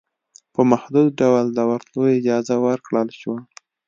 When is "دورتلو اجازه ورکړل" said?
1.57-3.07